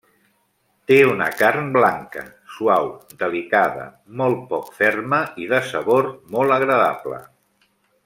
[0.91, 2.23] Té una carn blanca,
[2.55, 2.89] suau,
[3.21, 3.85] delicada,
[4.23, 7.25] molt poc ferma i de sabor molt agradable.